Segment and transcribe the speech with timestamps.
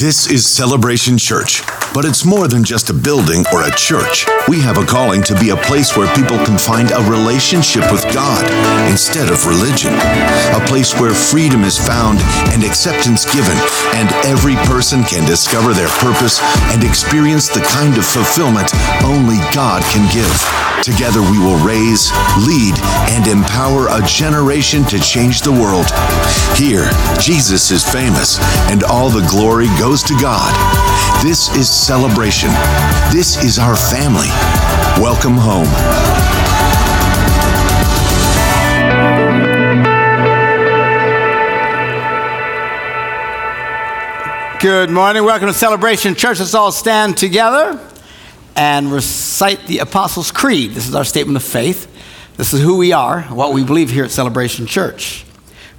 [0.00, 1.60] This is Celebration Church,
[1.94, 4.26] but it's more than just a building or a church.
[4.48, 8.04] We have a calling to be a place where people can find a relationship with
[8.14, 8.44] God
[8.90, 9.94] instead of religion,
[10.54, 12.18] a place where freedom is found
[12.52, 13.56] and acceptance given,
[13.94, 16.40] and every person can discover their purpose
[16.72, 18.70] and experience the kind of fulfillment
[19.04, 20.32] only God can give.
[20.82, 22.10] Together we will raise,
[22.46, 22.74] lead,
[23.10, 25.86] and empower a generation to change the world.
[26.56, 26.88] Here,
[27.20, 28.38] Jesus is famous,
[28.70, 30.54] and all the glory goes to God.
[31.22, 32.50] This is celebration.
[33.12, 34.28] This is our family.
[35.00, 35.68] Welcome home.
[44.60, 45.24] Good morning.
[45.24, 46.40] Welcome to Celebration Church.
[46.40, 47.80] Let's all stand together
[48.56, 50.72] and recite the Apostles' Creed.
[50.72, 51.86] This is our statement of faith.
[52.36, 55.24] This is who we are, what we believe here at Celebration Church.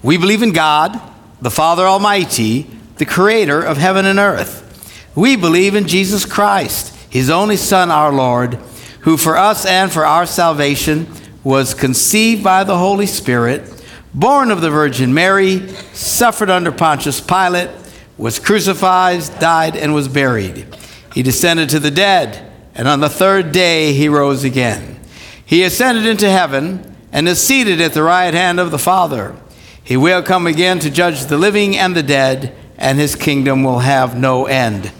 [0.02, 1.00] We believe in God,
[1.42, 4.69] the Father Almighty, the creator of heaven and earth.
[5.16, 8.56] We believe in Jesus Christ, his only Son, our Lord,
[9.02, 11.08] who for us and for our salvation
[11.44, 17.70] was conceived by the Holy Spirit, born of the Virgin Mary, suffered under Pontius Pilate,
[18.18, 20.68] was crucified, died, and was buried.
[21.14, 25.00] He descended to the dead, and on the third day he rose again.
[25.44, 29.36] He ascended into heaven and is seated at the right hand of the Father.
[29.84, 33.80] He will come again to judge the living and the dead, and his kingdom will
[33.80, 34.92] have no end.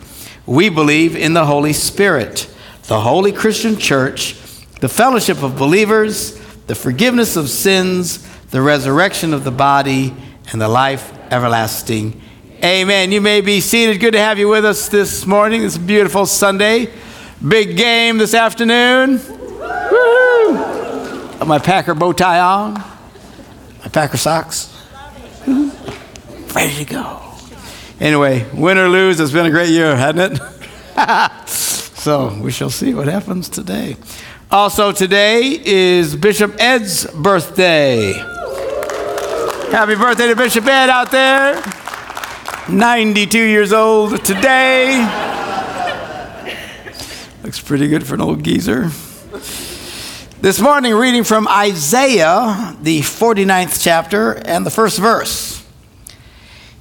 [0.50, 2.52] We believe in the Holy Spirit,
[2.88, 4.34] the holy Christian church,
[4.82, 10.12] the fellowship of believers, the forgiveness of sins, the resurrection of the body,
[10.52, 12.20] and the life everlasting.
[12.64, 13.12] Amen.
[13.12, 14.00] You may be seated.
[14.00, 15.64] Good to have you with us this morning.
[15.64, 16.90] It's a beautiful Sunday.
[17.48, 19.22] Big game this afternoon.
[19.30, 20.54] Woo!
[21.38, 24.76] Got my Packer bow tie on, my Packer socks.
[25.46, 27.29] Ready to go.
[28.00, 31.48] Anyway, win or lose, it's been a great year, hasn't it?
[31.50, 33.98] so we shall see what happens today.
[34.50, 38.14] Also, today is Bishop Ed's birthday.
[39.70, 41.62] Happy birthday to Bishop Ed out there.
[42.70, 45.00] 92 years old today.
[47.44, 48.92] Looks pretty good for an old geezer.
[50.42, 55.49] This morning, reading from Isaiah, the 49th chapter, and the first verse.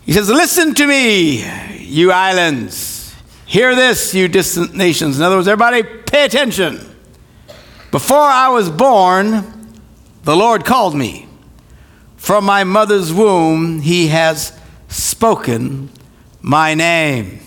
[0.08, 1.44] He says, Listen to me,
[1.84, 3.14] you islands.
[3.44, 5.19] Hear this, you distant nations.
[5.19, 6.80] In other words, everybody, pay attention.
[7.91, 9.82] Before I was born,
[10.22, 11.28] the Lord called me.
[12.16, 14.58] From my mother's womb, he has
[14.88, 15.91] spoken
[16.40, 17.40] my name.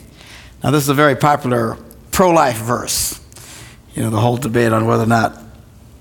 [0.64, 1.80] Now, this is a very popular
[2.12, 3.20] pro life verse.
[3.96, 5.36] You know, the whole debate on whether or not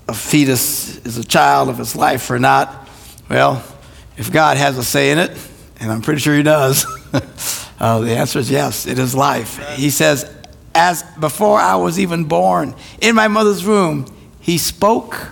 [0.07, 2.87] a fetus is a child of its life or not.
[3.31, 3.63] Well,
[4.15, 5.35] if God has a say in it,
[5.81, 6.85] and I'm pretty sure He does,
[7.79, 9.57] uh, the answer is yes, it is life.
[9.75, 10.33] He says,
[10.73, 14.05] as before I was even born in my mother's womb,
[14.39, 15.31] He spoke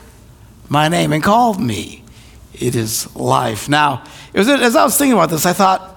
[0.67, 2.03] my name and called me.
[2.53, 3.69] It is life.
[3.69, 5.95] Now, was, as I was thinking about this, I thought,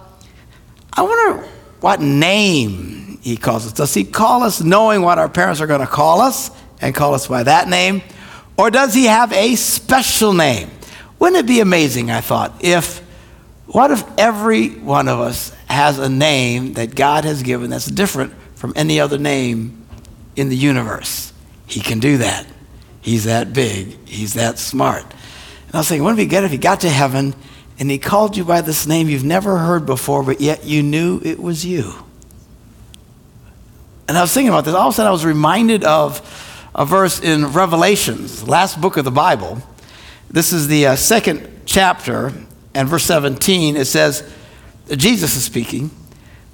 [0.92, 1.48] I wonder
[1.80, 3.72] what name he calls us.
[3.72, 7.14] Does he call us knowing what our parents are going to call us and call
[7.14, 8.02] us by that name?
[8.56, 10.70] Or does he have a special name?
[11.18, 13.01] Wouldn't it be amazing, I thought, if,
[13.72, 18.34] what if every one of us has a name that God has given that's different
[18.54, 19.86] from any other name
[20.36, 21.32] in the universe?
[21.66, 22.46] He can do that.
[23.00, 25.02] He's that big, he's that smart.
[25.02, 27.34] And I was thinking, wouldn't it be good if he got to heaven
[27.78, 31.20] and he called you by this name you've never heard before, but yet you knew
[31.24, 31.94] it was you.
[34.06, 34.74] And I was thinking about this.
[34.74, 36.20] All of a sudden, I was reminded of
[36.74, 39.62] a verse in Revelations, last book of the Bible.
[40.30, 42.32] This is the uh, second chapter,
[42.74, 43.76] and verse 17.
[43.76, 44.28] It says,
[44.88, 45.90] Jesus is speaking.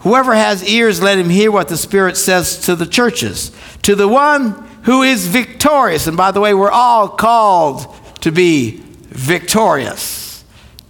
[0.00, 3.52] Whoever has ears, let him hear what the Spirit says to the churches.
[3.82, 4.50] To the one
[4.82, 10.44] who is victorious, and by the way, we're all called to be victorious.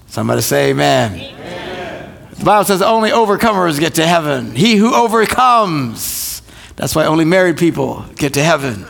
[0.09, 1.15] Somebody say amen.
[1.15, 2.28] amen.
[2.38, 4.55] The Bible says only overcomers get to heaven.
[4.55, 6.43] He who overcomes.
[6.76, 8.87] That's why only married people get to heaven.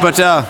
[0.00, 0.44] But uh,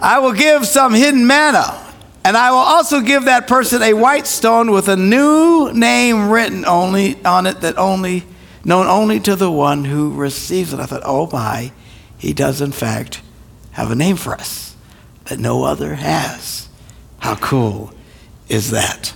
[0.00, 1.81] I will give some hidden manna,
[2.24, 6.64] and I will also give that person a white stone with a new name written
[6.64, 8.24] only on it that only
[8.64, 10.80] known only to the one who receives it.
[10.80, 11.72] I thought, oh my,
[12.18, 13.20] he does in fact
[13.72, 14.76] have a name for us
[15.24, 16.68] that no other has.
[17.18, 17.92] How cool
[18.48, 19.14] is that?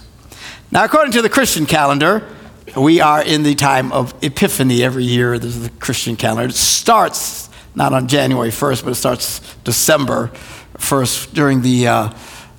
[0.73, 2.27] Now, according to the Christian calendar,
[2.77, 5.39] we are in the time of Epiphany every year.
[5.39, 6.49] This is the Christian calendar.
[6.49, 10.33] It starts not on January 1st, but it starts December
[10.79, 12.11] 1st during the uh,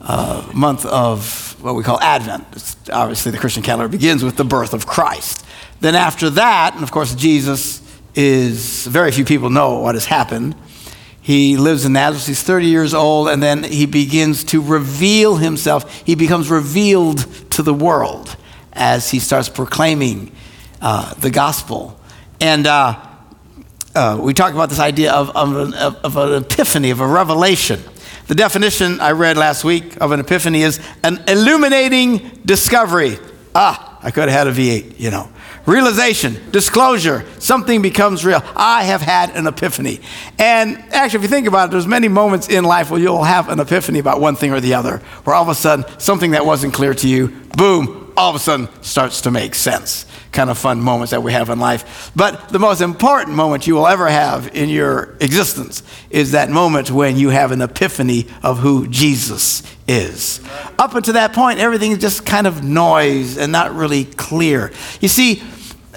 [0.07, 2.45] uh, month of what we call Advent.
[2.53, 5.45] It's obviously, the Christian calendar begins with the birth of Christ.
[5.81, 7.81] Then after that, and of course, Jesus
[8.15, 10.55] is, very few people know what has happened.
[11.21, 12.25] He lives in Nazareth.
[12.25, 16.03] He's 30 years old, and then he begins to reveal himself.
[16.05, 18.37] He becomes revealed to the world
[18.71, 20.31] as he starts proclaiming
[20.81, 21.99] uh, the gospel.
[22.39, 22.97] And uh,
[23.93, 27.81] uh, we talk about this idea of, of, an, of an epiphany, of a revelation.
[28.27, 33.17] The definition I read last week of an epiphany is an illuminating discovery.
[33.55, 35.29] Ah, I could have had a V8, you know
[35.67, 38.41] realization, disclosure, something becomes real.
[38.55, 39.99] I have had an epiphany.
[40.39, 43.49] And actually, if you think about it, there's many moments in life where you'll have
[43.49, 46.45] an epiphany about one thing or the other, where all of a sudden something that
[46.45, 50.06] wasn't clear to you, boom, all of a sudden starts to make sense.
[50.31, 52.11] Kind of fun moments that we have in life.
[52.15, 56.91] But the most important moment you will ever have in your existence is that moment
[56.91, 60.41] when you have an epiphany of who Jesus is.
[60.77, 64.71] Up until that point, everything is just kind of noise and not really clear.
[64.99, 65.41] You see,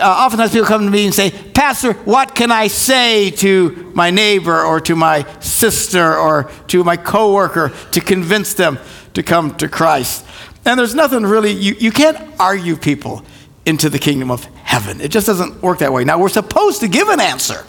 [0.00, 4.10] uh, oftentimes people come to me and say, Pastor, what can I say to my
[4.10, 8.78] neighbor or to my sister or to my coworker to convince them
[9.14, 10.24] to come to Christ?
[10.64, 13.24] And there's nothing really, you, you can't argue people
[13.70, 15.00] into the kingdom of heaven.
[15.00, 16.04] It just doesn't work that way.
[16.04, 17.64] Now, we're supposed to give an answer.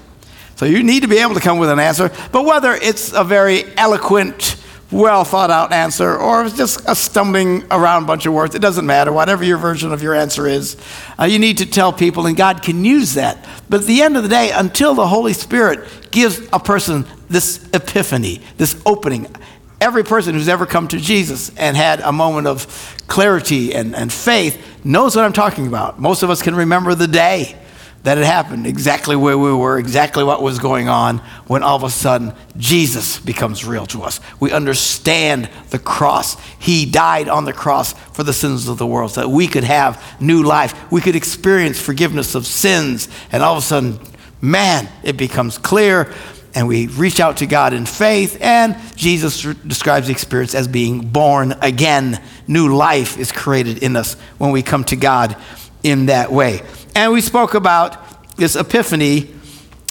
[0.58, 2.12] So you need to be able to come with an answer.
[2.32, 4.58] But whether it's a very eloquent,
[4.92, 8.56] well thought out answer or it's just a stumbling around bunch of words.
[8.56, 9.12] It doesn't matter.
[9.14, 10.76] Whatever your version of your answer is,
[11.18, 13.48] uh, you need to tell people, and God can use that.
[13.70, 17.66] But at the end of the day, until the Holy Spirit gives a person this
[17.74, 19.34] epiphany, this opening,
[19.80, 24.12] every person who's ever come to Jesus and had a moment of clarity and, and
[24.12, 26.00] faith knows what I'm talking about.
[26.00, 27.58] Most of us can remember the day
[28.04, 31.84] that it happened, exactly where we were, exactly what was going on, when all of
[31.84, 34.20] a sudden Jesus becomes real to us.
[34.40, 36.40] We understand the cross.
[36.58, 39.64] He died on the cross for the sins of the world so that we could
[39.64, 40.92] have new life.
[40.92, 43.08] We could experience forgiveness of sins.
[43.32, 44.00] And all of a sudden,
[44.42, 46.12] man, it becomes clear.
[46.54, 48.38] And we reach out to God in faith.
[48.42, 52.22] And Jesus describes the experience as being born again.
[52.48, 55.36] New life is created in us when we come to God
[55.84, 56.62] in that way.
[56.96, 59.30] And we spoke about this epiphany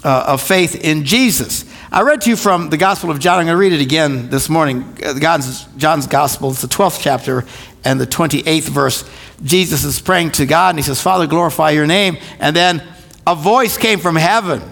[0.05, 1.65] uh, of faith in Jesus.
[1.93, 3.39] I read to you from the Gospel of John.
[3.39, 4.97] I'm going to read it again this morning.
[5.05, 7.45] Uh, God's, John's Gospel, it's the 12th chapter
[7.85, 9.11] and the 28th verse.
[9.43, 12.19] Jesus is praying to God and he says, Father, glorify your name.
[12.39, 12.87] And then
[13.27, 14.62] a voice came from heaven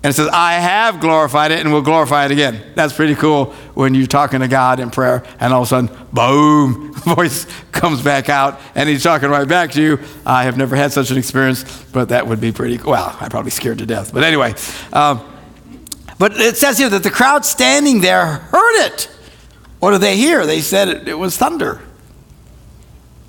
[0.00, 2.62] and it says, I have glorified it and will glorify it again.
[2.76, 5.90] That's pretty cool when you're talking to God in prayer and all of a sudden,
[6.12, 9.98] boom, voice comes back out and he's talking right back to you.
[10.24, 12.92] I have never had such an experience, but that would be pretty cool.
[12.92, 14.14] Well, I'm probably scared to death.
[14.14, 14.54] But anyway,
[14.92, 15.20] um,
[16.16, 19.10] but it says here that the crowd standing there heard it.
[19.80, 20.46] What did they hear?
[20.46, 21.80] They said it, it was thunder.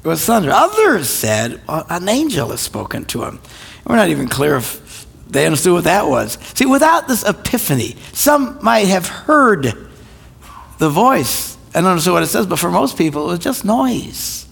[0.03, 0.51] It was thunder.
[0.51, 3.39] Others said, well, an angel has spoken to him.
[3.85, 4.88] We're not even clear if
[5.29, 6.37] they understood what that was.
[6.55, 9.89] See, without this epiphany, some might have heard
[10.79, 14.47] the voice and understood what it says, but for most people, it was just noise.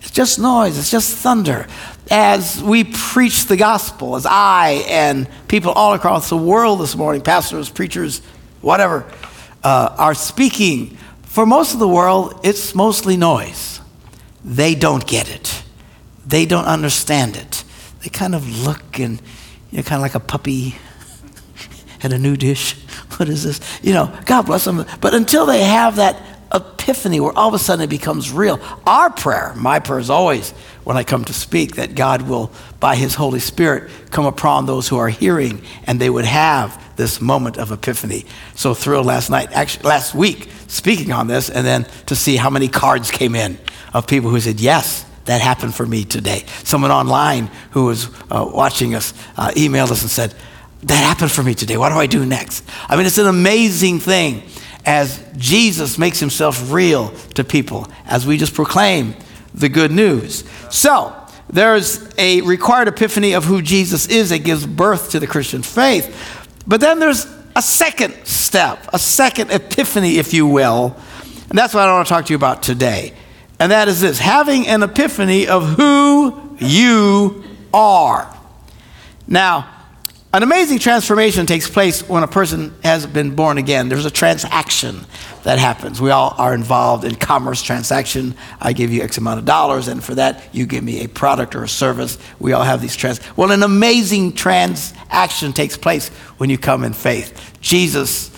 [0.00, 1.68] It's just noise, it's just thunder.
[2.10, 7.22] As we preach the gospel, as I and people all across the world this morning,
[7.22, 8.20] pastors, preachers,
[8.60, 9.06] whatever,
[9.62, 13.80] uh, are speaking, for most of the world, it's mostly noise.
[14.44, 15.62] They don't get it,
[16.26, 17.62] they don't understand it.
[18.02, 19.22] They kind of look and
[19.72, 20.76] you know, kind of like a puppy
[22.02, 22.76] and a new dish.
[23.18, 23.60] What is this?
[23.82, 24.86] You know, God bless them.
[25.02, 26.16] But until they have that
[26.52, 30.52] epiphany where all of a sudden it becomes real, our prayer, my prayer is always
[30.84, 34.88] when I come to speak that God will, by His Holy Spirit, come upon those
[34.88, 38.24] who are hearing and they would have this moment of epiphany.
[38.54, 42.50] So thrilled last night, actually last week, speaking on this, and then to see how
[42.50, 43.58] many cards came in
[43.92, 46.44] of people who said, Yes, that happened for me today.
[46.64, 50.34] Someone online who was uh, watching us uh, emailed us and said,
[50.84, 51.76] That happened for me today.
[51.76, 52.64] What do I do next?
[52.88, 54.42] I mean, it's an amazing thing
[54.84, 59.14] as Jesus makes himself real to people as we just proclaim
[59.54, 60.44] the good news.
[60.70, 61.16] So,
[61.48, 66.48] there's a required epiphany of who Jesus is that gives birth to the Christian faith.
[66.66, 70.96] But then there's a second step, a second epiphany, if you will.
[71.50, 73.12] And that's what I want to talk to you about today
[73.62, 78.36] and that is this having an epiphany of who you are.
[79.28, 79.68] Now,
[80.32, 83.88] an amazing transformation takes place when a person has been born again.
[83.88, 85.06] There's a transaction
[85.44, 86.00] that happens.
[86.00, 88.34] We all are involved in commerce transaction.
[88.60, 91.54] I give you X amount of dollars, and for that, you give me a product
[91.54, 92.18] or a service.
[92.40, 93.20] We all have these trans.
[93.36, 97.60] Well, an amazing transaction takes place when you come in faith.
[97.60, 98.31] Jesus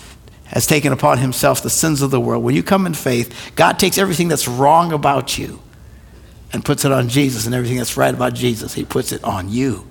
[0.55, 2.41] has taken upon himself the sins of the world.
[2.41, 5.59] When you come in faith, God takes everything that's wrong about you
[6.53, 9.49] and puts it on Jesus and everything that's right about Jesus, he puts it on
[9.49, 9.85] you.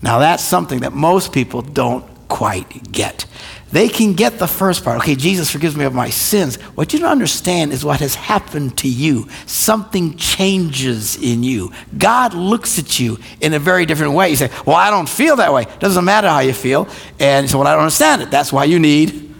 [0.00, 3.26] Now, that's something that most people don't quite get.
[3.70, 4.98] They can get the first part.
[5.00, 6.56] Okay, Jesus forgives me of my sins.
[6.56, 9.28] What you don't understand is what has happened to you.
[9.44, 11.72] Something changes in you.
[11.98, 14.30] God looks at you in a very different way.
[14.30, 15.66] You say, Well, I don't feel that way.
[15.80, 16.88] Doesn't matter how you feel.
[17.18, 18.30] And so, well, I don't understand it.
[18.30, 19.31] That's why you need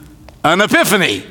[0.45, 1.25] an epiphany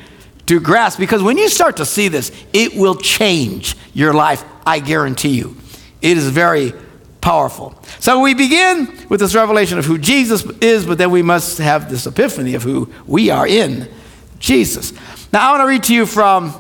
[0.48, 1.00] to grasp.
[1.00, 4.44] Because when you start to see this, it will change your life.
[4.66, 5.58] I guarantee you.
[6.02, 6.74] It is very
[7.22, 7.76] powerful.
[8.00, 11.90] So we begin with this revelation of who Jesus is, but then we must have
[11.90, 13.88] this epiphany of who we are in
[14.40, 14.94] Jesus.
[15.32, 16.54] Now, I want to read to you from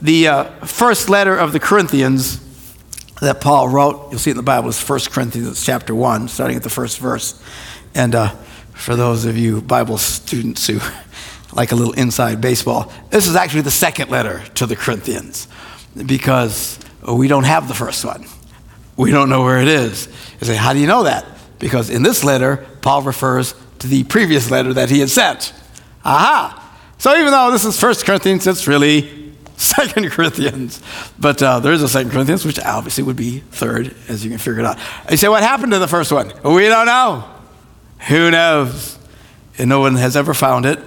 [0.00, 2.40] the uh, first letter of the Corinthians
[3.20, 4.10] that Paul wrote.
[4.10, 4.68] You'll see it in the Bible.
[4.68, 7.42] It's 1 Corinthians chapter 1, starting at the first verse.
[7.94, 8.28] And uh,
[8.74, 10.78] for those of you Bible students who
[11.52, 15.48] like a little inside baseball, this is actually the second letter to the Corinthians
[16.06, 18.26] because we don't have the first one.
[18.96, 20.06] We don't know where it is.
[20.40, 21.26] You say, how do you know that?
[21.58, 25.52] Because in this letter, Paul refers to the previous letter that he had sent.
[26.04, 26.58] Aha!
[26.98, 30.82] So even though this is First Corinthians, it's really Second Corinthians.
[31.18, 34.38] But uh, there is a Second Corinthians, which obviously would be third, as you can
[34.38, 34.78] figure it out.
[35.10, 36.32] You say, what happened to the first one?
[36.44, 37.28] We don't know.
[38.08, 38.98] Who knows?
[39.58, 40.78] And no one has ever found it.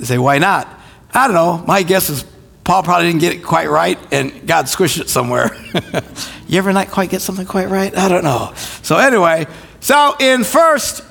[0.00, 0.66] They say, why not?
[1.12, 1.62] I don't know.
[1.66, 2.24] My guess is
[2.64, 5.50] Paul probably didn't get it quite right, and God squished it somewhere.
[6.48, 7.94] you ever not quite get something quite right?
[7.94, 8.52] I don't know.
[8.82, 9.46] So anyway,
[9.80, 11.04] so in First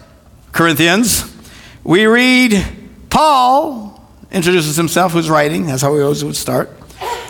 [0.52, 1.24] Corinthians,
[1.84, 2.66] we read
[3.10, 5.68] Paul introduces himself, who's writing.
[5.68, 6.72] That's how we always would start.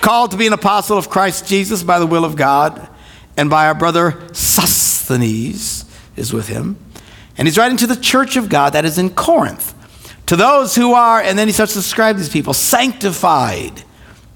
[0.02, 2.88] Called to be an apostle of Christ Jesus by the will of God,
[3.36, 5.86] and by our brother Sosthenes
[6.16, 6.78] is with him.
[7.38, 9.74] And he's writing to the church of God that is in Corinth.
[10.30, 13.82] To those who are, and then he starts to describe these people, sanctified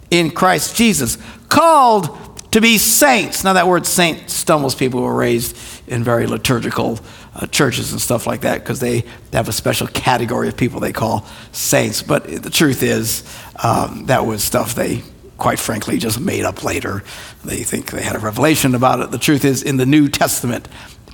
[0.09, 1.19] in Christ Jesus,
[1.49, 2.17] called
[2.51, 3.43] to be saints.
[3.43, 5.55] Now, that word saint stumbles people who are raised
[5.87, 6.99] in very liturgical
[7.35, 10.93] uh, churches and stuff like that because they, have a special category of people they
[10.93, 12.01] call saints.
[12.01, 13.23] But the truth is,
[13.63, 15.03] um, that was stuff they,
[15.37, 17.03] quite frankly, just made up later.
[17.45, 19.11] They think they had a revelation about it.
[19.11, 20.67] The truth is, in the New Testament,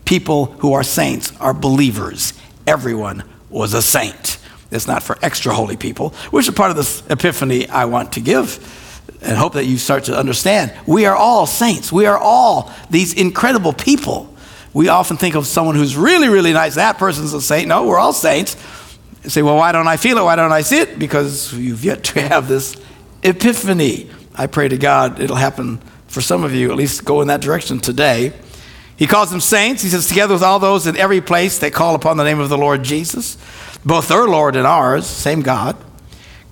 [0.06, 2.32] people who are saints are believers.
[2.66, 4.38] Everyone was a saint.
[4.72, 8.22] It's not for extra holy people, which is part of this epiphany I want to
[8.22, 8.60] give
[9.22, 10.74] and hope that you start to understand.
[10.86, 11.92] We are all saints.
[11.92, 14.34] We are all these incredible people.
[14.74, 16.76] We often think of someone who's really, really nice.
[16.76, 17.68] That person's a saint.
[17.68, 18.56] No, we're all saints.
[19.24, 20.24] You say, well, why don't I feel it?
[20.24, 21.00] Why don't I see it?
[21.00, 22.76] Because you've yet to have this
[23.24, 24.10] epiphany.
[24.36, 27.42] I pray to God it'll happen for some of you, at least go in that
[27.42, 28.34] direction today.
[28.96, 29.82] He calls them saints.
[29.82, 32.50] He says, together with all those in every place that call upon the name of
[32.50, 33.38] the Lord Jesus,
[33.86, 35.76] both their Lord and ours, same God.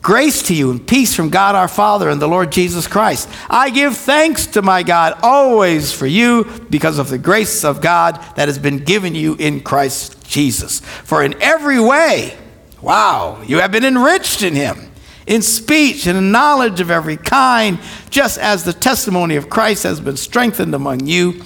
[0.02, 3.28] Grace to you and peace from God our Father and the Lord Jesus Christ.
[3.50, 8.16] I give thanks to my God always for you because of the grace of God
[8.36, 10.80] that has been given you in Christ Jesus.
[10.80, 12.38] For in every way,
[12.82, 14.92] wow, you have been enriched in him,
[15.26, 17.80] in speech and in knowledge of every kind,
[18.10, 21.42] just as the testimony of Christ has been strengthened among you,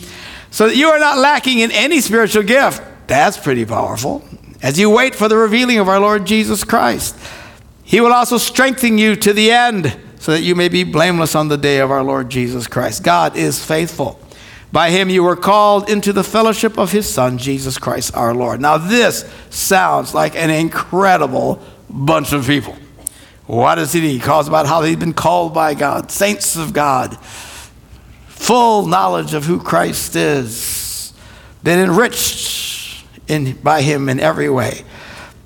[0.52, 2.84] so that you are not lacking in any spiritual gift.
[3.08, 4.24] That's pretty powerful.
[4.62, 7.16] As you wait for the revealing of our Lord Jesus Christ
[7.92, 11.50] he will also strengthen you to the end so that you may be blameless on
[11.50, 13.04] the day of our Lord Jesus Christ.
[13.04, 14.18] God is faithful.
[14.72, 18.62] By him you were called into the fellowship of his Son, Jesus Christ our Lord.
[18.62, 22.78] Now, this sounds like an incredible bunch of people.
[23.46, 24.00] What does he?
[24.00, 27.18] He calls about how they've been called by God, saints of God,
[28.28, 31.12] full knowledge of who Christ is,
[31.62, 32.71] been enriched
[33.32, 34.84] in, by him in every way.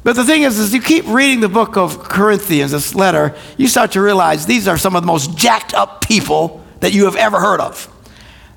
[0.03, 3.67] But the thing is, as you keep reading the book of Corinthians, this letter, you
[3.67, 7.15] start to realize these are some of the most jacked up people that you have
[7.15, 7.91] ever heard of.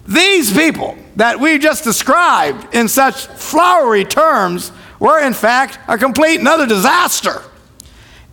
[0.06, 6.40] These people that we just described in such flowery terms were, in fact, a complete
[6.40, 7.42] another disaster.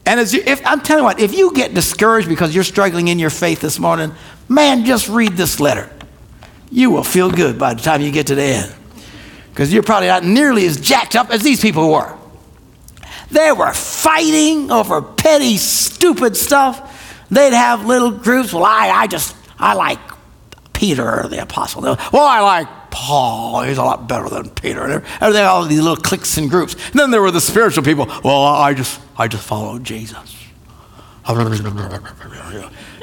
[0.05, 3.07] And as you, if, I'm telling you what, if you get discouraged because you're struggling
[3.07, 4.13] in your faith this morning,
[4.47, 5.89] man, just read this letter.
[6.69, 8.75] You will feel good by the time you get to the end.
[9.55, 12.13] Because you're probably not nearly as jacked up as these people were.
[13.31, 17.25] They were fighting over petty, stupid stuff.
[17.31, 18.51] They'd have little groups.
[18.51, 20.00] Well, I, I just, I like
[20.74, 21.83] Peter, the apostle.
[21.83, 23.62] Well, I like Paul.
[23.62, 25.05] He's a lot better than Peter.
[25.21, 26.74] And they all these little cliques and groups.
[26.91, 28.07] And then there were the spiritual people.
[28.25, 30.35] Well, I just, I just follow Jesus.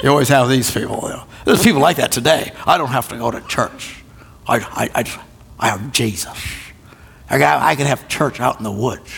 [0.02, 1.00] You always have these people.
[1.04, 1.24] You know.
[1.46, 2.52] There's people like that today.
[2.66, 4.04] I don't have to go to church.
[4.46, 5.18] I, I, I, just,
[5.62, 6.36] I have Jesus.
[7.30, 9.10] I, got, I can have church out in the woods.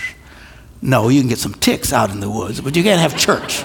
[0.83, 3.65] No, you can get some ticks out in the woods, but you can't have church.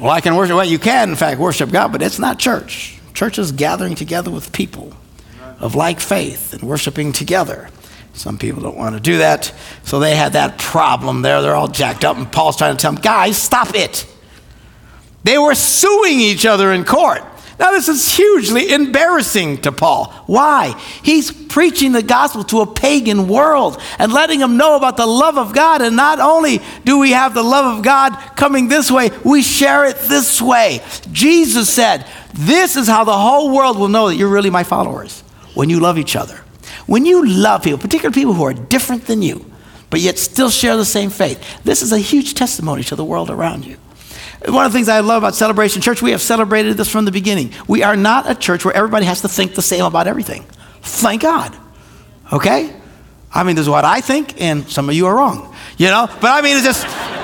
[0.00, 0.56] Well, I can worship.
[0.56, 3.00] Well, you can, in fact, worship God, but it's not church.
[3.12, 4.92] Church is gathering together with people
[5.58, 7.68] of like faith and worshiping together.
[8.12, 9.52] Some people don't want to do that,
[9.82, 11.42] so they had that problem there.
[11.42, 14.06] They're all jacked up, and Paul's trying to tell them, guys, stop it.
[15.24, 17.22] They were suing each other in court.
[17.58, 20.12] Now, this is hugely embarrassing to Paul.
[20.26, 20.78] Why?
[21.02, 25.38] He's preaching the gospel to a pagan world and letting them know about the love
[25.38, 25.80] of God.
[25.80, 29.86] And not only do we have the love of God coming this way, we share
[29.86, 30.82] it this way.
[31.12, 35.22] Jesus said, This is how the whole world will know that you're really my followers
[35.54, 36.44] when you love each other.
[36.86, 39.50] When you love people, particularly people who are different than you,
[39.88, 43.30] but yet still share the same faith, this is a huge testimony to the world
[43.30, 43.78] around you.
[44.46, 47.10] One of the things I love about Celebration Church, we have celebrated this from the
[47.10, 47.52] beginning.
[47.66, 50.44] We are not a church where everybody has to think the same about everything.
[50.82, 51.56] Thank God.
[52.32, 52.72] Okay?
[53.32, 55.54] I mean, this is what I think, and some of you are wrong.
[55.78, 56.06] You know?
[56.20, 56.86] But I mean, it's just.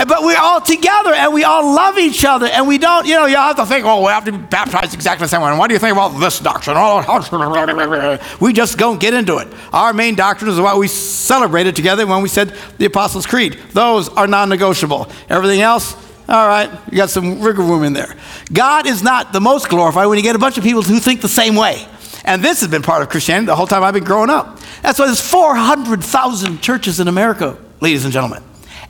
[0.00, 3.26] But we're all together and we all love each other and we don't, you know,
[3.26, 5.50] you have to think, oh, we have to be baptized exactly the same way.
[5.50, 6.76] And what do you think about this doctrine?
[6.78, 9.48] Oh, we just don't get into it.
[9.74, 13.58] Our main doctrine is what we celebrated together when we said the Apostles' Creed.
[13.72, 15.06] Those are non negotiable.
[15.28, 15.94] Everything else,
[16.30, 18.14] all right, you got some wiggle room in there.
[18.52, 21.20] God is not the most glorified when you get a bunch of people who think
[21.20, 21.84] the same way.
[22.24, 24.60] And this has been part of Christianity the whole time I've been growing up.
[24.82, 28.44] That's why there's 400,000 churches in America, ladies and gentlemen.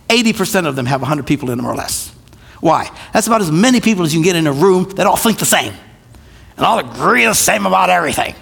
[0.08, 2.14] 80% of them have 100 people in them or less.
[2.60, 2.90] Why?
[3.14, 5.38] That's about as many people as you can get in a room that all think
[5.38, 5.72] the same
[6.58, 8.34] and all agree the same about everything.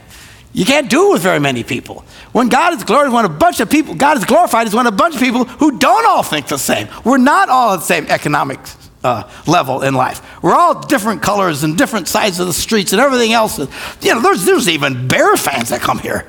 [0.53, 2.05] You can't do it with very many people.
[2.33, 4.91] When God is glorified, when a bunch of people, God is glorified is when a
[4.91, 6.89] bunch of people who don't all think the same.
[7.05, 8.59] We're not all the same economic
[9.05, 10.43] uh, level in life.
[10.43, 13.59] We're all different colors and different sides of the streets and everything else.
[13.59, 16.27] You know, there's, there's even bear fans that come here.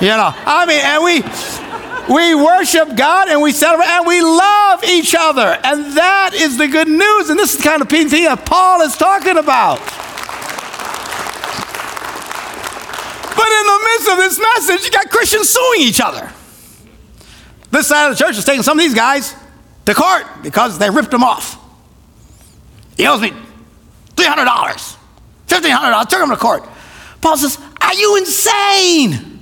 [0.00, 1.22] You know, I mean, and we
[2.08, 6.68] we worship God and we celebrate and we love each other, and that is the
[6.68, 7.30] good news.
[7.30, 9.78] And this is the kind of thing that Paul is talking about.
[13.36, 16.30] But in the midst of this message, you got Christians suing each other.
[17.70, 19.34] This side of the church is taking some of these guys
[19.86, 21.65] to court because they ripped them off.
[22.96, 23.30] He owes me
[24.16, 24.96] $300,
[25.46, 26.08] $1,500.
[26.08, 26.64] Took him to court.
[27.20, 29.32] Paul says, Are you insane?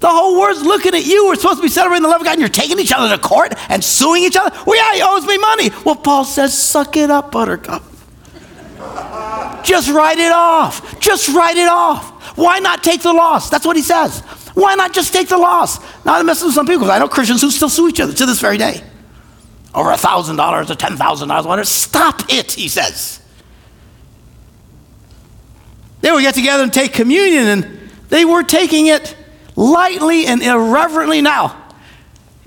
[0.00, 1.26] The whole world's looking at you.
[1.26, 3.22] We're supposed to be celebrating the love of God, and you're taking each other to
[3.22, 4.56] court and suing each other?
[4.66, 5.70] Well, yeah, he owes me money.
[5.84, 7.82] Well, Paul says, Suck it up, Buttercup.
[9.62, 10.98] Just write it off.
[11.00, 12.36] Just write it off.
[12.38, 13.50] Why not take the loss?
[13.50, 14.20] That's what he says.
[14.54, 15.78] Why not just take the loss?
[16.04, 18.26] Now, I'm with some people because I know Christians who still sue each other to
[18.26, 18.82] this very day
[19.74, 21.66] over a thousand dollars or ten thousand dollars, whatever.
[21.66, 23.20] Stop it, he says.
[26.00, 29.14] They would get together and take communion, and they were taking it
[29.54, 31.20] lightly and irreverently.
[31.20, 31.56] Now,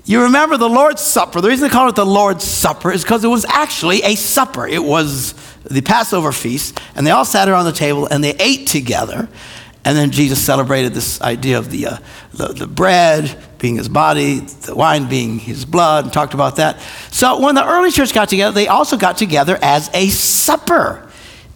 [0.04, 1.40] you remember the Lord's Supper.
[1.40, 4.66] The reason they call it the Lord's Supper is because it was actually a supper.
[4.66, 8.66] It was the Passover feast, and they all sat around the table and they ate
[8.66, 9.28] together.
[9.84, 11.98] And then Jesus celebrated this idea of the, uh,
[12.32, 16.80] the, the, bread being his body, the wine being his blood, and talked about that.
[17.10, 21.06] So when the early church got together, they also got together as a supper.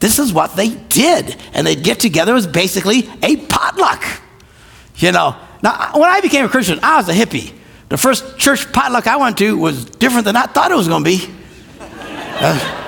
[0.01, 1.37] This is what they did.
[1.55, 4.05] And they'd get together as basically a potluck.
[4.97, 7.55] You know, now when I became a Christian, I was a hippie.
[7.88, 11.03] The first church potluck I went to was different than I thought it was going
[11.03, 11.35] to be.
[11.81, 12.88] Uh,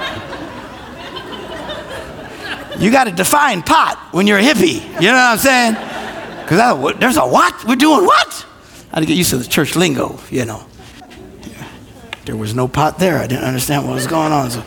[2.81, 4.83] you got to define pot when you're a hippie.
[5.01, 5.75] You know what I'm saying?
[6.43, 7.65] Because there's a what?
[7.67, 8.47] We're doing what?
[8.93, 10.65] I had to get used to the church lingo, you know.
[12.25, 13.19] There was no pot there.
[13.19, 14.51] I didn't understand what was going on.
[14.51, 14.61] So.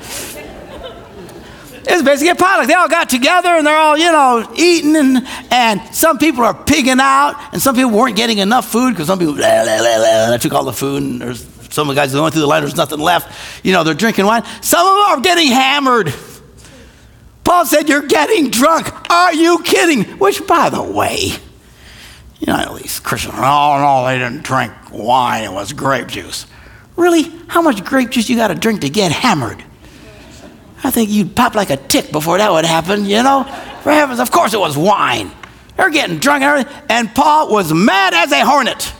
[1.85, 2.67] It's basically a potluck.
[2.67, 6.53] They all got together and they're all, you know, eating, and, and some people are
[6.53, 10.27] pigging out, and some people weren't getting enough food because some people blah, blah, blah,
[10.27, 12.61] blah, took all the food, and there's some of the guys going through the line,
[12.61, 13.65] there's nothing left.
[13.65, 14.43] You know, they're drinking wine.
[14.61, 16.13] Some of them are getting hammered.
[17.53, 18.91] Paul said, You're getting drunk.
[19.11, 20.05] Are you kidding?
[20.17, 21.33] Which, by the way,
[22.39, 26.47] you know, at least Christians, oh, no, they didn't drink wine, it was grape juice.
[26.95, 27.31] Really?
[27.45, 29.63] How much grape juice you got to drink to get hammered?
[30.83, 33.43] I think you'd pop like a tick before that would happen, you know?
[33.83, 35.29] For heavens, of course it was wine.
[35.77, 36.83] They're getting drunk and everything.
[36.89, 38.91] And Paul was mad as a hornet.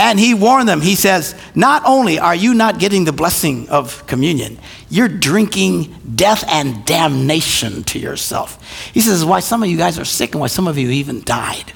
[0.00, 0.80] And he warned them.
[0.80, 4.58] He says, Not only are you not getting the blessing of communion,
[4.88, 8.90] you're drinking death and damnation to yourself.
[8.94, 11.22] He says, Why some of you guys are sick and why some of you even
[11.22, 11.74] died.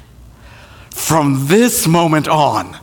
[0.90, 2.74] From this moment on,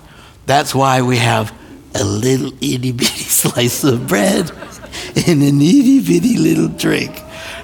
[0.45, 1.51] that's why we have
[1.95, 4.51] a little itty bitty slice of bread
[5.15, 7.19] and an itty bitty little drink.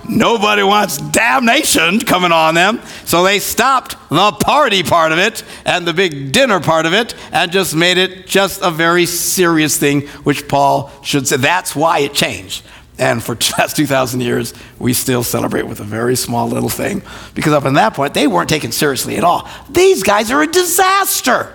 [0.10, 2.82] Nobody wants damnation coming on them.
[3.06, 7.14] So they stopped the party part of it and the big dinner part of it
[7.32, 11.38] and just made it just a very serious thing, which Paul should say.
[11.38, 12.64] That's why it changed.
[13.00, 17.02] And for the last 2,000 years, we still celebrate with a very small little thing
[17.34, 19.50] because up until that point, they weren't taken seriously at all.
[19.70, 21.54] These guys are a disaster.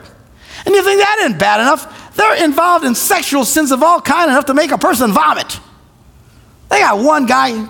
[0.65, 2.15] And you think that isn't bad enough?
[2.15, 5.59] They're involved in sexual sins of all kind enough to make a person vomit.
[6.69, 7.69] They got one guy,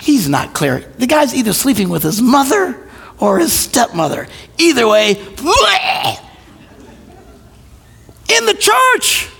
[0.00, 0.80] he's not clear.
[0.98, 4.26] The guy's either sleeping with his mother or his stepmother.
[4.58, 5.12] Either way,
[8.28, 9.30] in the church.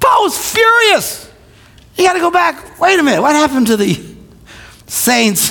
[0.00, 1.30] Paul was furious.
[1.96, 2.78] You got to go back.
[2.80, 3.20] Wait a minute.
[3.20, 4.00] What happened to the
[4.86, 5.50] saints?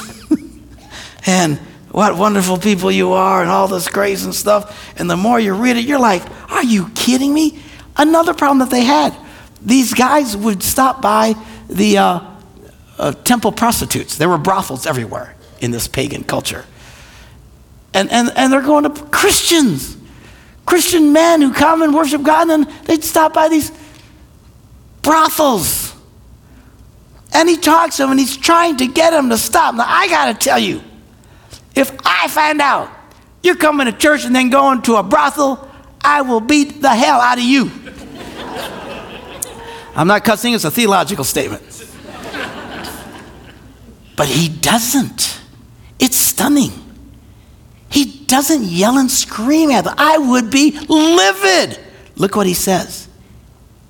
[1.25, 1.57] and
[1.91, 4.97] what wonderful people you are, and all this grace and stuff.
[4.99, 7.59] And the more you read it, you're like, are you kidding me?
[7.97, 9.15] Another problem that they had
[9.61, 11.35] these guys would stop by
[11.67, 12.21] the uh,
[12.97, 14.17] uh, temple prostitutes.
[14.17, 16.65] There were brothels everywhere in this pagan culture.
[17.93, 19.97] And, and, and they're going to Christians,
[20.65, 23.71] Christian men who come and worship God, and they'd stop by these
[25.01, 25.93] brothels.
[27.33, 29.75] And he talks to them and he's trying to get them to stop.
[29.75, 30.81] Now, I got to tell you,
[31.75, 32.89] if I find out
[33.43, 35.69] you're coming to church and then going to a brothel,
[36.01, 37.71] I will beat the hell out of you.
[39.95, 41.66] I'm not cussing, it's a theological statement.
[44.17, 45.39] But he doesn't.
[45.99, 46.71] It's stunning.
[47.89, 49.95] He doesn't yell and scream at them.
[49.97, 51.80] I would be livid.
[52.17, 53.08] Look what he says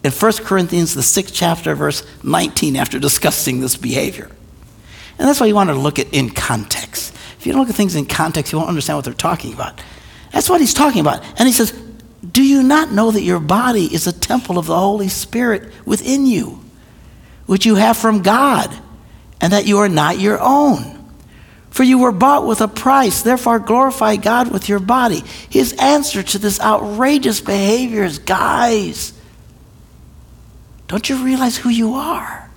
[0.04, 4.30] in 1 Corinthians, the sixth chapter, verse 19, after discussing this behavior.
[5.18, 7.14] And that's why you want to look at in context.
[7.40, 9.82] If you don't look at things in context, you won't understand what they're talking about.
[10.32, 11.24] That's what he's talking about.
[11.40, 11.72] And he says,
[12.32, 16.26] Do you not know that your body is a temple of the Holy Spirit within
[16.26, 16.64] you,
[17.46, 18.72] which you have from God,
[19.42, 20.94] and that you are not your own?
[21.70, 25.24] For you were bought with a price, therefore glorify God with your body.
[25.50, 29.14] His answer to this outrageous behavior is guys,
[30.88, 32.50] don't you realize who you are?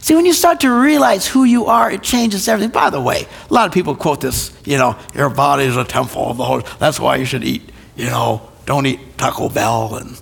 [0.00, 2.72] See, when you start to realize who you are, it changes everything.
[2.72, 5.84] By the way, a lot of people quote this, you know, your body is a
[5.84, 6.64] temple of the Holy.
[6.78, 10.20] That's why you should eat, you know, don't eat Taco Bell and,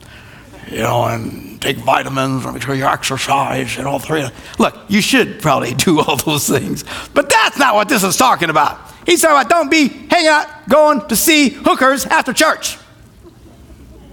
[0.70, 4.24] you know, and take vitamins and make sure you exercise and all three.
[4.58, 8.50] Look, you should probably do all those things, but that's not what this is talking
[8.50, 8.80] about.
[9.06, 12.76] He's talking about don't be hanging out, going to see hookers after church,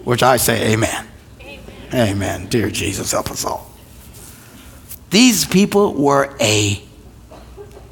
[0.04, 1.08] which I say, Amen.
[1.94, 2.48] Amen.
[2.48, 3.72] Dear Jesus, help us all.
[5.10, 6.80] These people were a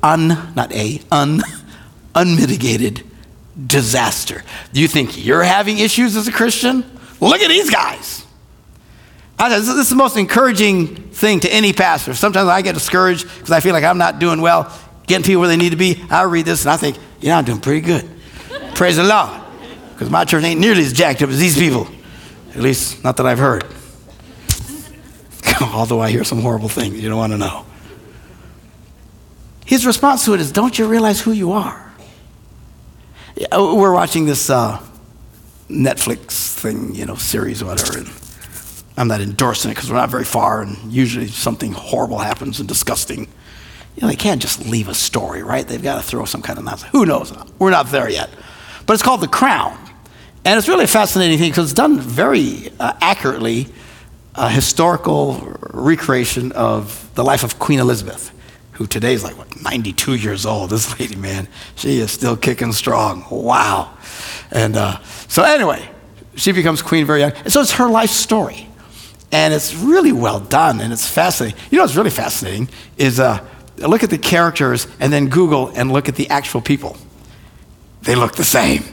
[0.03, 1.41] un, not a, un,
[2.15, 3.03] unmitigated
[3.65, 4.43] disaster.
[4.71, 6.83] You think you're having issues as a Christian?
[7.19, 8.26] Look at these guys.
[9.37, 12.13] This is the most encouraging thing to any pastor.
[12.13, 15.49] Sometimes I get discouraged because I feel like I'm not doing well, getting people where
[15.49, 16.03] they need to be.
[16.09, 18.09] I read this and I think, you know, I'm doing pretty good.
[18.75, 19.41] Praise the Lord.
[19.93, 21.87] Because my church ain't nearly as jacked up as these people.
[22.53, 23.65] At least, not that I've heard.
[25.61, 27.65] although I hear some horrible things you don't want to know.
[29.65, 31.91] His response to it is, Don't you realize who you are?
[33.51, 34.81] We're watching this uh,
[35.69, 38.03] Netflix thing, you know, series whatever.
[38.97, 42.67] I'm not endorsing it because we're not very far, and usually something horrible happens and
[42.67, 43.27] disgusting.
[43.95, 45.67] You know, they can't just leave a story, right?
[45.67, 46.91] They've got to throw some kind of nonsense.
[46.91, 47.31] Who knows?
[47.59, 48.29] We're not there yet.
[48.87, 49.77] But it's called The Crown.
[50.45, 53.67] And it's really a fascinating thing because it's done very uh, accurately
[54.33, 58.31] a historical recreation of the life of Queen Elizabeth,
[58.73, 60.69] who today is like, what, 92 years old.
[60.69, 63.25] This lady, man, she is still kicking strong.
[63.29, 63.95] Wow.
[64.51, 65.89] And uh, so, anyway,
[66.35, 67.31] she becomes queen very young.
[67.31, 68.66] And so it's her life story.
[69.31, 71.59] And it's really well done and it's fascinating.
[71.69, 73.45] You know what's really fascinating is uh,
[73.77, 76.97] look at the characters and then Google and look at the actual people.
[78.03, 78.83] They look the same.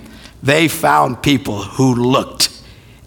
[0.43, 2.51] They found people who looked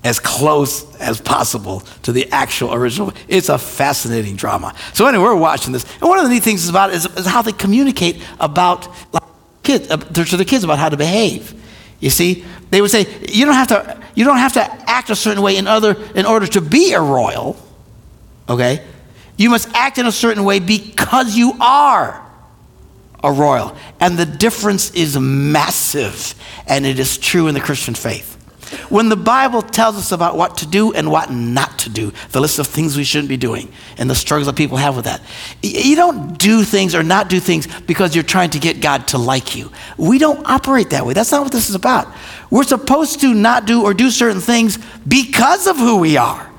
[0.04, 3.12] as close as possible to the actual original.
[3.28, 4.74] It's a fascinating drama.
[4.94, 7.26] So anyway, we're watching this, and one of the neat things about it is, is
[7.26, 9.24] how they communicate about like,
[9.64, 11.54] kids uh, to the kids about how to behave.
[12.00, 15.16] You see, they would say you don't have to you don't have to act a
[15.16, 17.56] certain way in other in order to be a royal.
[18.50, 18.84] Okay,
[19.38, 22.26] you must act in a certain way because you are
[23.24, 26.34] a royal, and the difference is massive,
[26.66, 28.37] and it is true in the Christian faith.
[28.90, 32.42] When the Bible tells us about what to do and what not to do, the
[32.42, 35.22] list of things we shouldn't be doing, and the struggles that people have with that,
[35.62, 39.18] you don't do things or not do things because you're trying to get God to
[39.18, 39.72] like you.
[39.98, 41.14] We don't operate that way.
[41.14, 42.14] That's not what this is about.
[42.50, 46.52] We're supposed to not do or do certain things because of who we are,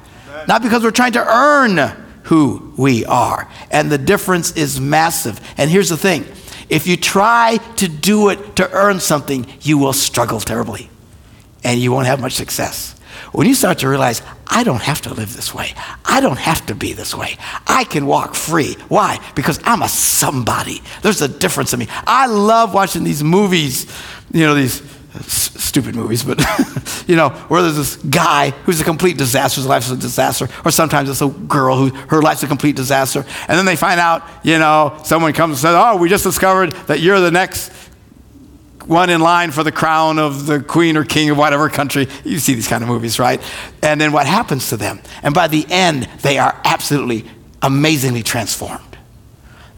[0.47, 1.79] not because we're trying to earn
[2.25, 3.49] who we are.
[3.71, 5.41] And the difference is massive.
[5.57, 6.27] And here's the thing
[6.69, 10.91] if you try to do it to earn something, you will struggle terribly
[11.65, 12.95] and you won't have much success.
[13.33, 15.75] When you start to realize, I don't have to live this way.
[16.05, 17.37] I don't have to be this way.
[17.67, 18.75] I can walk free.
[18.89, 19.19] Why?
[19.35, 20.83] Because I'm a somebody.
[21.03, 21.89] There's a difference in me.
[22.07, 23.87] I love watching these movies,
[24.33, 24.81] you know, these
[25.15, 26.41] s- stupid movies, but,
[27.07, 30.71] you know, where there's this guy who's a complete disaster, his life's a disaster, or
[30.71, 33.25] sometimes it's a girl who her life's a complete disaster.
[33.49, 36.73] And then they find out, you know, someone comes and says, Oh, we just discovered
[36.87, 37.73] that you're the next
[38.89, 42.09] one in line for the crown of the queen or king of whatever country.
[42.25, 43.41] You see these kind of movies, right?
[43.83, 45.01] And then what happens to them?
[45.23, 47.25] And by the end, they are absolutely
[47.63, 48.85] amazingly transformed.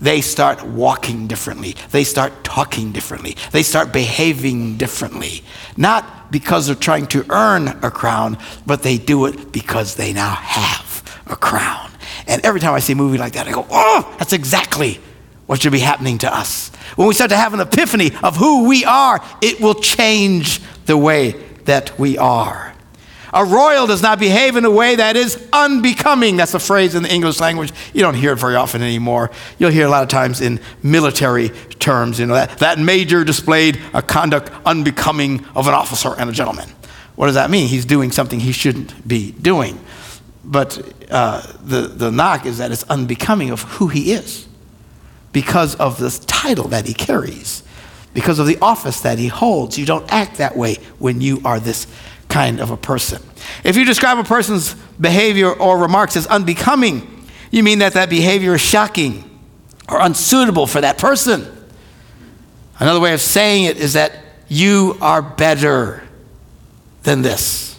[0.01, 1.77] They start walking differently.
[1.91, 3.37] They start talking differently.
[3.51, 5.43] They start behaving differently.
[5.77, 10.35] Not because they're trying to earn a crown, but they do it because they now
[10.35, 11.91] have a crown.
[12.27, 15.01] And every time I see a movie like that, I go, oh, that's exactly
[15.47, 16.70] what should be happening to us.
[16.97, 20.97] When we start to have an epiphany of who we are, it will change the
[20.97, 21.33] way
[21.65, 22.75] that we are.
[23.33, 26.37] A royal does not behave in a way that is unbecoming.
[26.37, 27.73] That's a phrase in the English language.
[27.95, 29.31] You don't hear it very often anymore.
[29.59, 33.79] You'll hear a lot of times in military terms, you know, that, that major displayed
[33.95, 36.69] a conduct unbecoming of an officer and a gentleman.
[37.15, 37.69] What does that mean?
[37.69, 39.79] He's doing something he shouldn't be doing.
[40.45, 44.49] But uh, the, the knock is that it's unbecoming of who he is
[45.33, 47.63] because of this title that he carries,
[48.15, 49.79] because of the office that he holds.
[49.79, 51.87] You don't act that way when you are this
[52.29, 53.23] kind of a person.
[53.65, 58.55] If you describe a person's behavior or remarks as unbecoming, you mean that that behavior
[58.55, 59.41] is shocking
[59.89, 61.47] or unsuitable for that person.
[62.79, 64.13] Another way of saying it is that
[64.49, 66.03] you are better
[67.03, 67.79] than this.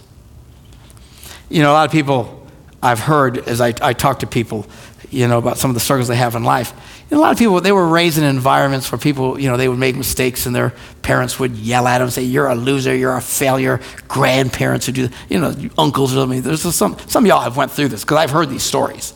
[1.50, 2.48] You know, a lot of people
[2.84, 4.66] I've heard as I, I talk to people,
[5.12, 6.72] you know, about some of the struggles they have in life
[7.10, 9.68] And a lot of people, they were raised in environments where people, you know, they
[9.68, 13.16] would make mistakes and their parents would yell at them, say, you're a loser, you're
[13.16, 13.82] a failure.
[14.08, 16.42] Grandparents would do, you know, uncles or something.
[16.42, 19.14] There's some, some of y'all have went through this because I've heard these stories.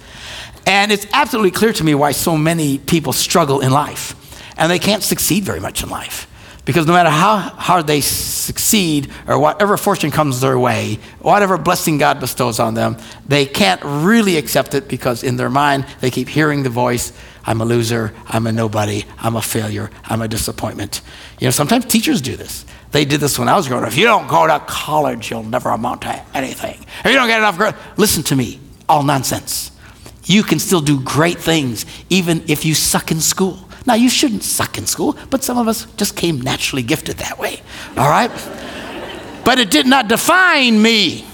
[0.68, 4.16] And it's absolutely clear to me why so many people struggle in life
[4.58, 6.28] and they can't succeed very much in life.
[6.66, 12.00] Because no matter how hard they succeed or whatever fortune comes their way, whatever blessing
[12.00, 12.98] God bestows on them,
[13.28, 17.14] they can't really accept it because in their mind they keep hearing the voice
[17.48, 21.02] I'm a loser, I'm a nobody, I'm a failure, I'm a disappointment.
[21.40, 22.66] You know, sometimes teachers do this.
[22.92, 23.92] They did this when I was growing up.
[23.92, 26.84] If you don't go to college, you'll never amount to anything.
[27.04, 29.72] If you don't get enough growth, listen to me, all nonsense.
[30.24, 33.65] You can still do great things even if you suck in school.
[33.86, 37.38] Now, you shouldn't suck in school, but some of us just came naturally gifted that
[37.38, 37.62] way,
[37.98, 38.32] all right?
[39.46, 41.26] but it did not define me.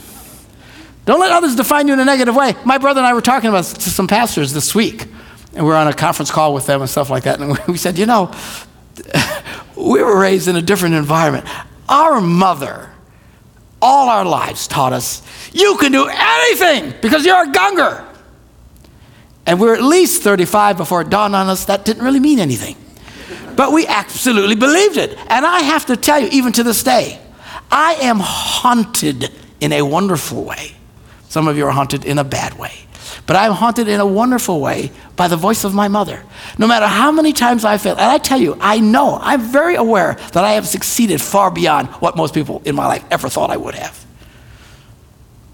[1.05, 2.55] Don't let others define you in a negative way.
[2.65, 5.07] My brother and I were talking about to some pastors this week
[5.53, 7.39] and we were on a conference call with them and stuff like that.
[7.39, 8.33] And we said, you know,
[9.75, 11.45] we were raised in a different environment.
[11.89, 12.89] Our mother,
[13.81, 15.21] all our lives, taught us
[15.53, 18.07] you can do anything because you're a Gungor.
[19.45, 22.39] And we were at least 35 before it dawned on us that didn't really mean
[22.39, 22.75] anything.
[23.56, 25.17] But we absolutely believed it.
[25.27, 27.19] And I have to tell you, even to this day,
[27.71, 30.75] I am haunted in a wonderful way.
[31.30, 32.73] Some of you are haunted in a bad way.
[33.25, 36.23] But I'm haunted in a wonderful way by the voice of my mother.
[36.58, 39.75] No matter how many times I fail, and I tell you, I know, I'm very
[39.75, 43.49] aware that I have succeeded far beyond what most people in my life ever thought
[43.49, 44.06] I would have.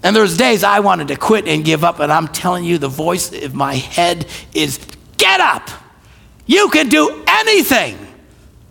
[0.02, 2.88] And there's days I wanted to quit and give up, and I'm telling you, the
[2.88, 4.78] voice in my head is
[5.16, 5.68] get up.
[6.46, 7.98] You can do anything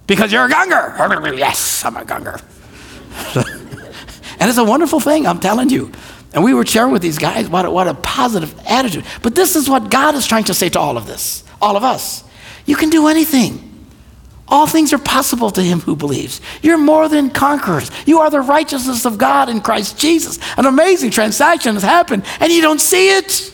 [0.07, 1.37] because you're a Gungor.
[1.37, 2.41] yes, I'm a Gungor.
[4.39, 5.91] and it's a wonderful thing, I'm telling you.
[6.33, 9.05] And we were sharing with these guys what a, what a positive attitude.
[9.21, 11.83] But this is what God is trying to say to all of this, all of
[11.83, 12.23] us.
[12.65, 13.76] You can do anything.
[14.49, 16.39] All things are possible to him who believes.
[16.61, 17.91] You're more than conquerors.
[18.05, 20.39] You are the righteousness of God in Christ Jesus.
[20.57, 23.53] An amazing transaction has happened, and you don't see it.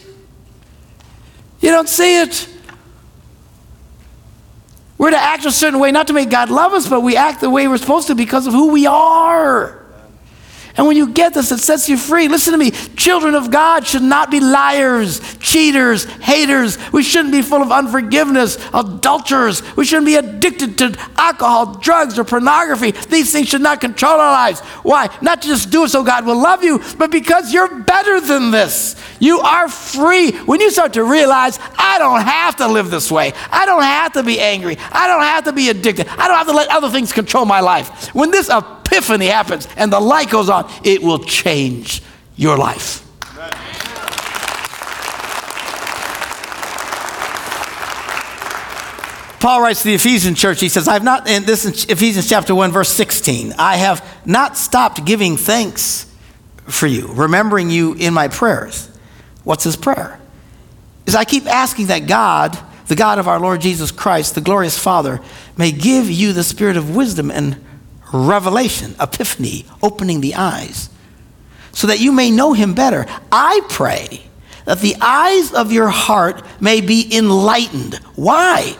[1.62, 2.47] You don't see it.
[4.97, 7.41] We're to act a certain way, not to make God love us, but we act
[7.41, 9.83] the way we're supposed to because of who we are.
[10.75, 12.27] And when you get this, it sets you free.
[12.27, 12.71] Listen to me.
[12.71, 16.79] Children of God should not be liars, cheaters, haters.
[16.91, 19.62] We shouldn't be full of unforgiveness, adulterers.
[19.75, 22.91] We shouldn't be addicted to alcohol, drugs, or pornography.
[22.91, 24.62] These things should not control our lives.
[24.81, 25.15] Why?
[25.21, 28.49] Not to just do it so God will love you, but because you're better than
[28.49, 28.95] this.
[29.19, 30.31] You are free.
[30.31, 34.13] When you start to realize, I don't have to live this way, I don't have
[34.13, 36.89] to be angry, I don't have to be addicted, I don't have to let other
[36.89, 38.13] things control my life.
[38.15, 38.49] When this
[38.86, 42.02] epiphany happens and the light goes on, it will change
[42.36, 43.00] your life.
[49.39, 52.56] Paul writes to the Ephesian church, he says, I've not, and this is Ephesians chapter
[52.56, 56.10] 1, verse 16, I have not stopped giving thanks
[56.63, 58.89] for you, remembering you in my prayers.
[59.43, 60.17] What's his prayer?
[61.06, 64.80] Is I keep asking that God, the God of our Lord Jesus Christ, the glorious
[64.80, 65.19] Father,
[65.58, 67.62] may give you the spirit of wisdom and
[68.13, 70.89] revelation, epiphany, opening the eyes,
[71.71, 73.06] so that you may know him better.
[73.32, 74.21] I pray
[74.65, 77.95] that the eyes of your heart may be enlightened.
[78.15, 78.78] Why?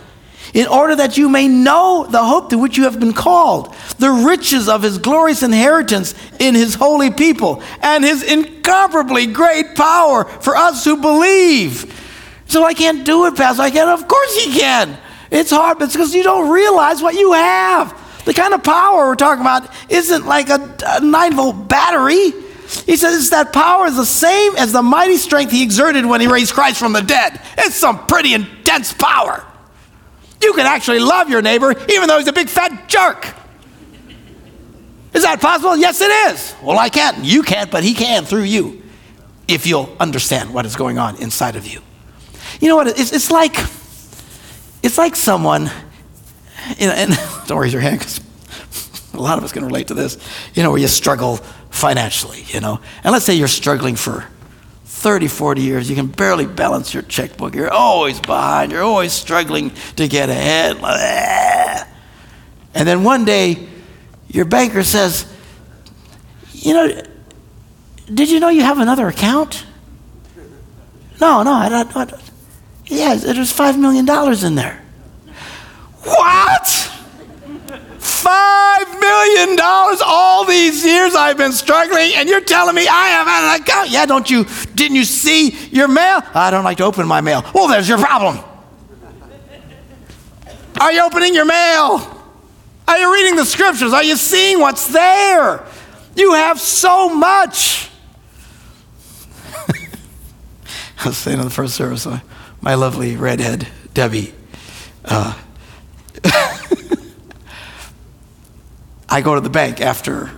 [0.54, 4.12] In order that you may know the hope to which you have been called, the
[4.12, 10.56] riches of his glorious inheritance in his holy people, and his incomparably great power for
[10.56, 12.00] us who believe.
[12.46, 13.64] So I can't do it, Pastor.
[13.64, 13.90] I can't.
[13.90, 14.96] Of course he can.
[15.32, 18.00] It's hard, but it's because you don't realize what you have.
[18.26, 22.32] The kind of power we're talking about isn't like a, a nine volt battery.
[22.86, 26.28] He says that power is the same as the mighty strength he exerted when he
[26.28, 27.40] raised Christ from the dead.
[27.58, 29.46] It's some pretty intense power.
[30.42, 33.28] You can actually love your neighbor even though he's a big fat jerk.
[35.14, 35.78] Is that possible?
[35.78, 36.56] Yes, it is.
[36.64, 37.24] Well, I can't.
[37.24, 38.82] You can't, but he can through you
[39.48, 41.82] if you'll understand what is going on inside of you.
[42.60, 42.88] You know what?
[42.88, 43.56] It's, it's like
[44.82, 45.72] it's like someone
[46.78, 47.12] you know, and
[47.48, 48.20] don't raise your hand because
[49.14, 50.18] a lot of us can relate to this,
[50.54, 51.38] you know, where you struggle
[51.70, 52.80] financially, you know.
[53.04, 54.26] And let's say you're struggling for
[54.86, 57.56] 30, 40 years, you can barely balance your checkbook.
[57.56, 60.78] You're always behind, you're always struggling to get ahead.
[62.74, 63.68] And then one day,
[64.30, 65.32] your banker says,
[66.52, 67.02] You know,
[68.12, 69.66] did you know you have another account?
[71.22, 71.96] No, no, I don't.
[71.96, 72.20] I.
[72.88, 74.08] Yeah, there's $5 million
[74.46, 74.83] in there.
[76.04, 76.68] What?
[78.00, 83.28] Five million dollars all these years I've been struggling, and you're telling me I have
[83.28, 83.90] an account?
[83.90, 84.46] Yeah, don't you?
[84.76, 86.22] Didn't you see your mail?
[86.34, 87.46] I don't like to open my mail.
[87.54, 88.40] Well, there's your problem.
[90.80, 92.10] Are you opening your mail?
[92.88, 93.94] Are you reading the scriptures?
[93.94, 95.66] Are you seeing what's there?
[96.16, 97.90] You have so much.
[101.00, 102.06] I was saying in the first service,
[102.62, 104.34] my lovely redhead, Debbie,
[105.06, 105.38] uh,
[109.14, 110.32] I go to the bank after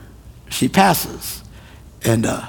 [0.50, 1.42] she passes.
[2.04, 2.46] And uh,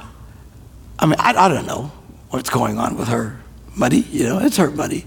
[0.98, 1.92] I mean, I, I, don't know
[2.30, 3.38] what's going on with her
[3.76, 4.00] money.
[4.00, 5.06] You know, it's her money.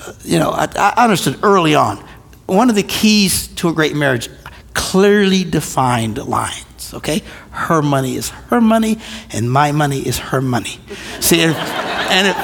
[0.00, 1.98] Uh, you know, I, I understood early on
[2.46, 4.28] one of the keys to a great marriage
[4.74, 7.22] clearly defined lines, okay?
[7.52, 8.98] Her money is her money,
[9.30, 10.80] and my money is her money.
[11.20, 12.36] See, and, and, if,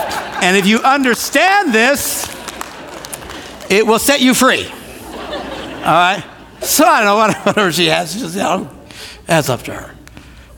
[0.44, 2.28] and if you understand this,
[3.68, 4.68] it will set you free.
[4.68, 6.24] All right?
[6.60, 8.70] So I don't know, whatever she has, just, you know,
[9.26, 9.94] that's up to her.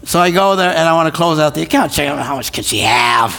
[0.04, 1.92] So I go there and I want to close out the account.
[1.92, 3.32] Check out how much can she have?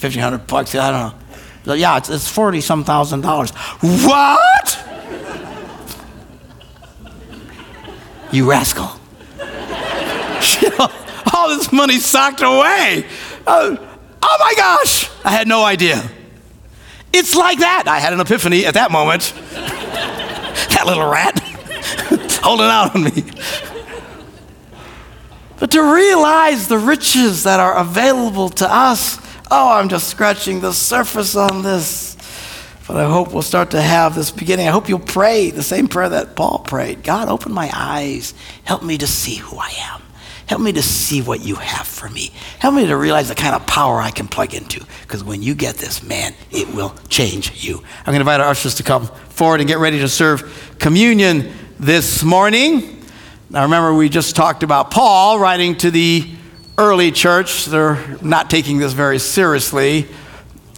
[0.00, 1.18] 1500 bucks, I don't know.
[1.64, 3.50] So, yeah, it's, it's 40 some thousand dollars.
[3.80, 4.84] What?
[8.32, 8.84] you rascal.
[11.34, 13.06] all this money socked away.
[13.46, 13.76] Uh,
[14.22, 16.02] oh my gosh, I had no idea.
[17.12, 17.84] It's like that.
[17.86, 19.32] I had an epiphany at that moment.
[19.52, 21.42] that little rat
[22.42, 23.24] holding out on me.
[25.58, 29.18] But to realize the riches that are available to us,
[29.50, 32.16] oh, I'm just scratching the surface on this.
[32.86, 34.68] But I hope we'll start to have this beginning.
[34.68, 38.34] I hope you'll pray the same prayer that Paul prayed God, open my eyes.
[38.64, 40.02] Help me to see who I am.
[40.46, 42.32] Help me to see what you have for me.
[42.58, 44.82] Help me to realize the kind of power I can plug into.
[45.02, 47.82] Because when you get this, man, it will change you.
[47.98, 51.52] I'm going to invite our ushers to come forward and get ready to serve communion
[51.78, 53.04] this morning.
[53.50, 56.28] Now, remember, we just talked about Paul writing to the
[56.76, 57.66] early church.
[57.66, 60.08] They're not taking this very seriously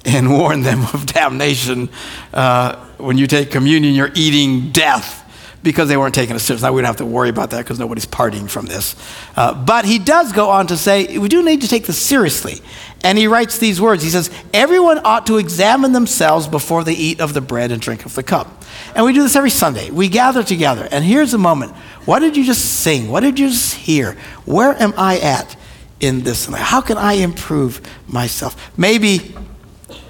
[0.04, 1.88] and warned them of damnation.
[2.34, 5.19] Uh, when you take communion, you're eating death
[5.62, 6.66] because they weren't taking it seriously.
[6.66, 8.96] Now we don't have to worry about that because nobody's partying from this.
[9.36, 12.60] Uh, but he does go on to say we do need to take this seriously.
[13.02, 14.02] And he writes these words.
[14.02, 18.04] He says, Everyone ought to examine themselves before they eat of the bread and drink
[18.06, 18.62] of the cup.
[18.94, 19.90] And we do this every Sunday.
[19.90, 20.88] We gather together.
[20.90, 21.72] And here's a moment.
[22.04, 23.10] What did you just sing?
[23.10, 24.12] What did you just hear?
[24.44, 25.56] Where am I at
[26.00, 26.46] in this?
[26.46, 28.78] How can I improve myself?
[28.78, 29.34] Maybe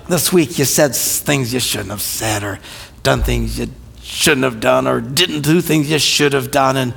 [0.09, 2.59] this week you said things you shouldn't have said or
[3.03, 3.69] done things you
[4.11, 6.77] shouldn't have done or didn't do things you should have done.
[6.77, 6.95] And,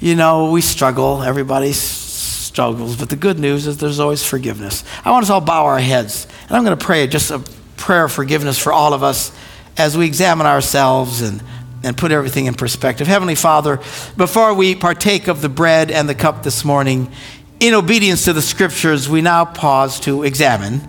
[0.00, 1.22] you know, we struggle.
[1.22, 2.96] Everybody struggles.
[2.96, 4.82] But the good news is there's always forgiveness.
[5.04, 6.26] I want us all bow our heads.
[6.48, 7.40] And I'm going to pray just a
[7.76, 9.30] prayer of forgiveness for all of us
[9.76, 11.42] as we examine ourselves and,
[11.82, 13.06] and put everything in perspective.
[13.06, 13.76] Heavenly Father,
[14.16, 17.12] before we partake of the bread and the cup this morning,
[17.60, 20.80] in obedience to the scriptures, we now pause to examine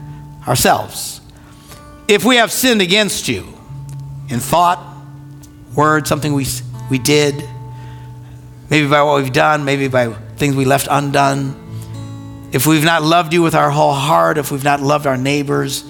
[0.48, 1.20] ourselves.
[2.08, 3.48] If we have sinned against you
[4.30, 4.95] in thought,
[5.76, 6.46] word, something we,
[6.90, 7.48] we did,
[8.70, 11.62] maybe by what we've done, maybe by things we left undone.
[12.52, 15.84] if we've not loved you with our whole heart, if we've not loved our neighbors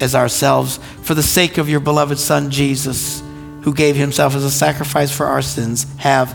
[0.00, 3.22] as ourselves, for the sake of your beloved Son, Jesus,
[3.62, 6.34] who gave himself as a sacrifice for our sins, have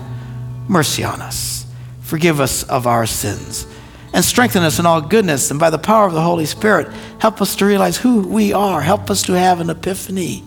[0.68, 1.66] mercy on us.
[2.02, 3.68] Forgive us of our sins
[4.14, 5.52] and strengthen us in all goodness.
[5.52, 6.88] And by the power of the Holy Spirit,
[7.20, 8.82] help us to realize who we are.
[8.82, 10.44] Help us to have an epiphany,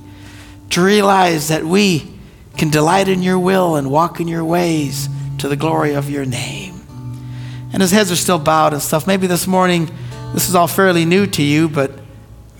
[0.70, 2.10] to realize that we
[2.56, 6.24] can delight in your will and walk in your ways to the glory of your
[6.24, 6.80] name
[7.72, 9.06] and his heads are still bowed and stuff.
[9.06, 9.90] Maybe this morning,
[10.32, 11.92] this is all fairly new to you, but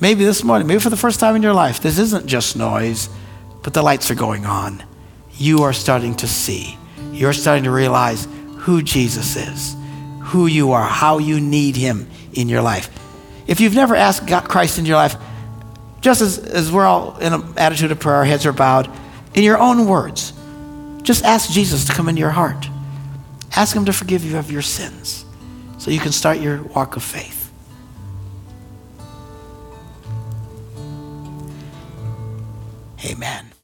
[0.01, 3.09] maybe this morning, maybe for the first time in your life, this isn't just noise,
[3.63, 4.83] but the lights are going on.
[5.35, 6.79] You are starting to see.
[7.13, 8.29] You're starting to realize
[8.59, 9.77] who Jesus is,
[10.23, 12.89] who you are, how you need him in your life.
[13.47, 15.17] If you've never asked God, Christ in your life,
[16.03, 18.89] just as, as we're all in an attitude of prayer, our heads are bowed,
[19.35, 20.33] in your own words,
[21.03, 22.69] just ask Jesus to come into your heart.
[23.57, 25.25] Ask Him to forgive you of your sins
[25.79, 27.51] so you can start your walk of faith.
[33.05, 33.50] Amen.